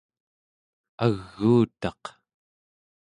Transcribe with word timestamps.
aguutaq 1.05 2.03